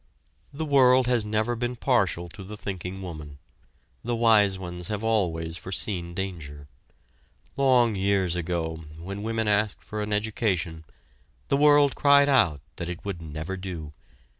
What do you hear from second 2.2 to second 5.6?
to the thinking woman the wise ones have always